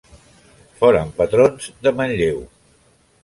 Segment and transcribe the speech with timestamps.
[0.79, 2.43] Foren patrons de Manlleu.